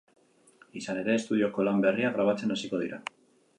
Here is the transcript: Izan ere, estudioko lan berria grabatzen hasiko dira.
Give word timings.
Izan 0.81 1.01
ere, 1.01 1.17
estudioko 1.19 1.67
lan 1.69 1.85
berria 1.85 2.13
grabatzen 2.17 2.57
hasiko 2.59 2.83
dira. 2.87 3.03